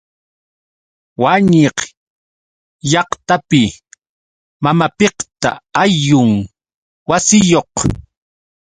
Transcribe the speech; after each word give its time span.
Wañik 1.21 1.77
llaqtapi 2.89 3.61
mamapiqta 4.63 5.49
ayllun 5.83 6.31
wasiyuq. 7.09 7.75